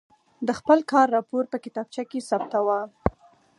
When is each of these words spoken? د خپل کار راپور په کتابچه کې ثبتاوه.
د 0.47 0.49
خپل 0.59 0.79
کار 0.91 1.07
راپور 1.17 1.43
په 1.51 1.57
کتابچه 1.65 2.03
کې 2.09 2.25
ثبتاوه. 2.29 2.79